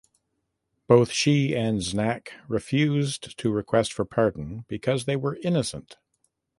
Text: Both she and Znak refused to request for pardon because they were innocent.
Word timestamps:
Both 0.87 1.11
she 1.11 1.55
and 1.55 1.77
Znak 1.79 2.29
refused 2.47 3.37
to 3.37 3.51
request 3.51 3.93
for 3.93 4.03
pardon 4.03 4.65
because 4.67 5.05
they 5.05 5.15
were 5.15 5.35
innocent. 5.43 5.97